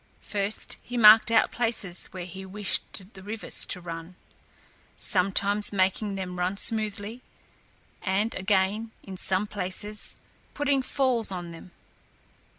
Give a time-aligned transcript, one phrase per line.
[0.21, 4.15] First, he marked out places where he wished the rivers to run,
[4.97, 7.21] sometimes making them run smoothly,
[8.01, 10.17] and again, in some places,
[10.55, 11.69] putting falls on them.